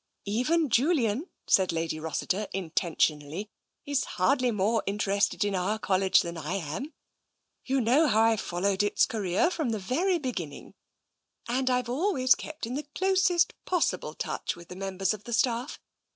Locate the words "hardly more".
4.17-4.81